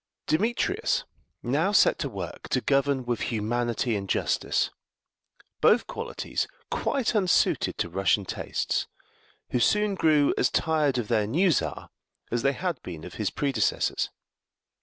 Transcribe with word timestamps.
Demetrius 0.25 1.03
now 1.43 1.71
set 1.71 1.99
to 1.99 2.09
work 2.09 2.49
to 2.49 2.59
govern 2.59 3.05
with 3.05 3.19
humanity 3.29 3.95
and 3.95 4.09
justice; 4.09 4.71
both 5.61 5.85
qualities 5.85 6.47
quite 6.71 7.13
unsuited 7.13 7.77
to 7.77 7.87
Russian 7.87 8.25
tastes, 8.25 8.87
who 9.51 9.59
soon 9.59 9.93
grew 9.93 10.33
as 10.39 10.49
tired 10.49 10.97
of 10.97 11.07
their 11.07 11.27
new 11.27 11.51
Czar 11.51 11.91
as 12.31 12.41
they 12.41 12.53
had 12.53 12.81
been 12.81 13.03
of 13.03 13.13
his 13.21 13.29
predecessors. 13.29 14.09